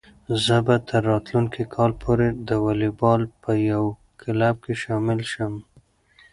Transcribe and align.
زه 0.43 0.55
به 0.67 0.75
تر 0.89 1.01
راتلونکي 1.11 1.63
کال 1.75 1.91
پورې 2.01 2.27
د 2.47 2.49
واليبال 2.65 3.21
په 3.41 3.51
یو 3.71 3.83
کلب 4.21 4.55
کې 4.63 4.73
شامل 4.83 5.19
شم. 5.31 5.53